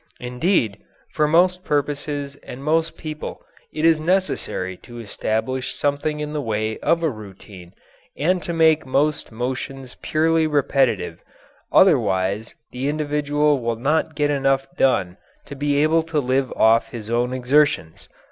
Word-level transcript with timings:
Indeed, 0.19 0.79
for 1.13 1.27
most 1.27 1.63
purposes 1.63 2.35
and 2.37 2.63
most 2.63 2.97
people, 2.97 3.39
it 3.71 3.85
is 3.85 4.01
necessary 4.01 4.75
to 4.77 4.97
establish 4.97 5.75
something 5.75 6.19
in 6.19 6.33
the 6.33 6.41
way 6.41 6.79
of 6.79 7.03
a 7.03 7.09
routine 7.11 7.75
and 8.17 8.41
to 8.41 8.51
make 8.51 8.83
most 8.83 9.31
motions 9.31 9.97
purely 10.01 10.47
repetitive 10.47 11.19
otherwise 11.71 12.55
the 12.71 12.89
individual 12.89 13.59
will 13.59 13.75
not 13.75 14.15
get 14.15 14.31
enough 14.31 14.65
done 14.75 15.17
to 15.45 15.53
be 15.53 15.77
able 15.83 16.01
to 16.01 16.19
live 16.19 16.51
off 16.53 16.87
his 16.89 17.11
own 17.11 17.31
exertions. 17.31 18.09